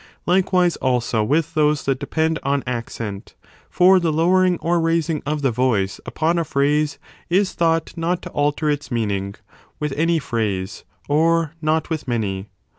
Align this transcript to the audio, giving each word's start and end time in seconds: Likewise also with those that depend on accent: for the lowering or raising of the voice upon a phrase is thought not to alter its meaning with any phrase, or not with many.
Likewise 0.25 0.77
also 0.77 1.23
with 1.23 1.53
those 1.53 1.83
that 1.83 1.99
depend 1.99 2.39
on 2.41 2.63
accent: 2.65 3.35
for 3.69 3.99
the 3.99 4.11
lowering 4.11 4.57
or 4.57 4.81
raising 4.81 5.21
of 5.27 5.43
the 5.43 5.51
voice 5.51 5.99
upon 6.07 6.39
a 6.39 6.43
phrase 6.43 6.97
is 7.29 7.53
thought 7.53 7.95
not 7.95 8.23
to 8.23 8.31
alter 8.31 8.67
its 8.67 8.89
meaning 8.89 9.35
with 9.79 9.91
any 9.91 10.17
phrase, 10.17 10.85
or 11.07 11.53
not 11.61 11.91
with 11.91 12.07
many. 12.07 12.49